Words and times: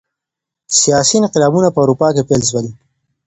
سیاسي 0.81 1.15
انقلابونه 1.21 1.67
په 1.71 1.79
اروپا 1.83 2.07
کي 2.15 2.21
پیل 2.29 2.41
سول. 2.49 2.65